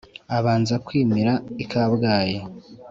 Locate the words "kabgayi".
1.71-2.39